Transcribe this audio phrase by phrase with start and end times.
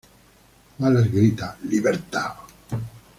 [0.79, 2.33] Wallace grita, "¡Libertad!